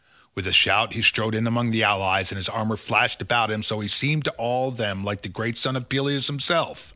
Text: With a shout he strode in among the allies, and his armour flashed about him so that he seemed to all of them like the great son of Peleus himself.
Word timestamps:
With 0.33 0.47
a 0.47 0.51
shout 0.51 0.93
he 0.93 1.03
strode 1.03 1.35
in 1.35 1.45
among 1.45 1.69
the 1.69 1.83
allies, 1.83 2.31
and 2.31 2.37
his 2.37 2.49
armour 2.49 2.75
flashed 2.75 3.21
about 3.21 3.51
him 3.51 3.61
so 3.61 3.75
that 3.77 3.81
he 3.83 3.87
seemed 3.87 4.23
to 4.23 4.31
all 4.31 4.69
of 4.69 4.77
them 4.77 5.03
like 5.03 5.21
the 5.21 5.29
great 5.29 5.59
son 5.59 5.75
of 5.75 5.89
Peleus 5.89 6.25
himself. 6.25 6.89